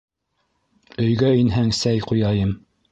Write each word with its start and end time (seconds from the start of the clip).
Өйгә 1.05 1.31
инһәң, 1.43 1.71
сәй 1.83 2.05
ҡуяйым. 2.11 2.61